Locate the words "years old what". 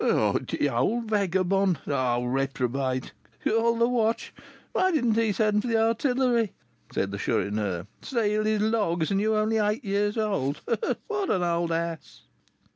9.85-11.29